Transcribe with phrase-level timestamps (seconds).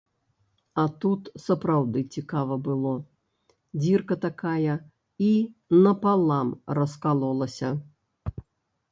[0.83, 2.93] А тут сапраўды цікава было,
[3.81, 4.75] дзірка такая
[5.25, 5.27] і
[5.85, 7.69] напалам раскалолася.